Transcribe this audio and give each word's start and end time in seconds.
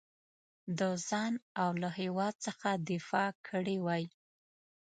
د 0.79 0.81
ځان 1.07 1.33
او 1.61 1.69
له 1.81 1.89
هیواد 1.99 2.33
څخه 2.45 2.69
دفاع 2.91 3.29
کړې 3.47 3.77
وای. 3.85 4.03